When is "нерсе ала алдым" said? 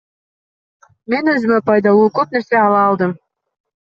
2.37-3.13